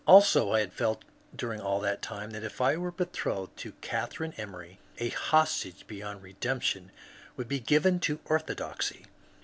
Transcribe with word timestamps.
Also 0.07 0.51
I 0.53 0.61
had 0.61 0.73
felt 0.73 1.05
during 1.35 1.61
all 1.61 1.79
that 1.81 2.01
time 2.01 2.31
that 2.31 2.43
if 2.43 2.59
I 2.59 2.75
were 2.75 2.89
betrothed 2.89 3.55
to 3.57 3.73
Catharine 3.81 4.33
Emory 4.33 4.79
a 4.97 5.09
hostage 5.09 5.85
beyond 5.85 6.23
redemption 6.23 6.89
would 7.37 7.47
be 7.47 7.59
given 7.59 7.99
to 7.99 8.17
orthodoxy. 8.25 9.05